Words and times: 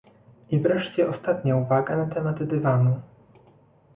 I 0.49 0.59
wreszcie 0.59 1.09
ostatnia 1.09 1.55
uwaga 1.55 1.97
na 1.97 2.15
temat 2.15 2.43
dywanu 2.43 3.01